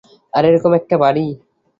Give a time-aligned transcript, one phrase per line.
[0.33, 1.25] আর এরকম একটা বাড়ি?